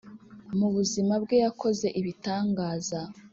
[0.57, 2.99] Mu buzima bwe yakoze ibitangaza,